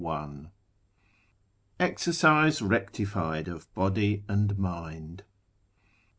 IV. 0.03 0.47
Exercise 1.79 2.59
rectified 2.59 3.47
of 3.47 3.71
Body 3.75 4.23
and 4.27 4.57
Mind. 4.57 5.21